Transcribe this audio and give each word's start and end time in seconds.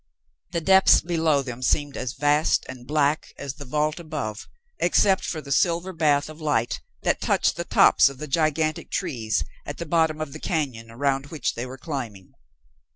The 0.53 0.61
depths 0.61 1.01
below 1.01 1.43
them 1.43 1.61
seemed 1.61 1.95
as 1.95 2.13
vast 2.13 2.65
and 2.67 2.87
black 2.87 3.35
as 3.37 3.53
the 3.53 3.65
vault 3.65 3.99
above, 3.99 4.47
except 4.79 5.23
for 5.23 5.41
the 5.41 5.51
silver 5.51 5.93
bath 5.93 6.27
of 6.27 6.41
light 6.41 6.79
that 7.03 7.21
touched 7.21 7.55
the 7.55 7.65
tops 7.65 8.09
of 8.09 8.17
the 8.17 8.27
gigantic 8.27 8.89
trees 8.89 9.43
at 9.63 9.77
the 9.77 9.85
bottom 9.85 10.19
of 10.19 10.33
the 10.33 10.39
cañon 10.39 10.87
around 10.89 11.27
which 11.27 11.53
they 11.53 11.67
were 11.67 11.77
climbing. 11.77 12.33